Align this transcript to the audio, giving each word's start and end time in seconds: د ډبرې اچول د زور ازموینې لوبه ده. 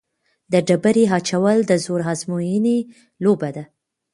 د 0.51 0.53
ډبرې 0.67 1.03
اچول 1.17 1.57
د 1.67 1.71
زور 1.85 2.01
ازموینې 2.11 2.77
لوبه 3.23 3.49
ده. 3.55 3.63